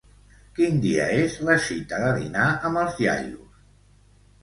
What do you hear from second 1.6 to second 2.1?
cita de